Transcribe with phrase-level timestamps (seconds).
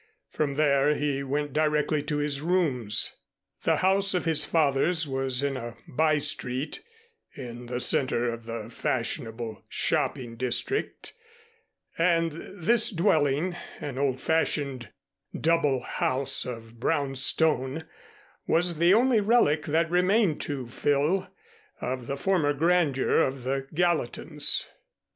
[0.31, 3.17] From there he went directly to his rooms.
[3.65, 6.81] The house of his fathers was in a by street
[7.35, 11.13] in the center of the fashionable shopping district,
[11.99, 14.89] and this dwelling, an old fashioned
[15.39, 17.85] double house of brown stone,
[18.47, 21.27] was the only relic that remained to Phil
[21.79, 24.67] of the former grandeur of the Gallatins.